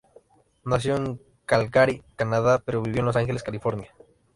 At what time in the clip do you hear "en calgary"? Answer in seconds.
0.95-2.03